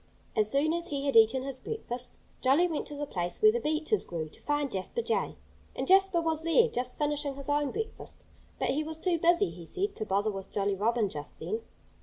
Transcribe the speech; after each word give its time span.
As 0.35 0.49
soon 0.49 0.73
as 0.73 0.87
he 0.87 1.05
had 1.05 1.15
eaten 1.15 1.43
his 1.43 1.59
breakfast, 1.59 2.17
Jolly 2.41 2.67
went 2.67 2.87
to 2.87 2.95
the 2.95 3.05
place 3.05 3.39
where 3.39 3.51
the 3.51 3.59
beeches 3.59 4.03
grew, 4.03 4.29
to 4.29 4.41
find 4.41 4.71
Jasper 4.71 5.03
Jay. 5.03 5.35
And 5.75 5.85
Jasper 5.85 6.19
was 6.21 6.41
there, 6.41 6.67
just 6.69 6.97
finishing 6.97 7.35
his 7.35 7.49
own 7.51 7.69
breakfast. 7.69 8.23
But 8.57 8.69
he 8.69 8.83
was 8.83 8.97
too 8.97 9.19
busy, 9.19 9.51
he 9.51 9.63
said, 9.63 9.95
to 9.97 10.05
bother 10.07 10.31
with 10.31 10.49
Jolly 10.49 10.73
Robin 10.73 11.07
just 11.07 11.37
then. 11.39 11.61